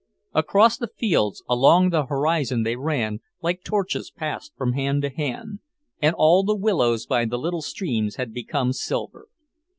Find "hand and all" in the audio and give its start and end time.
5.09-6.43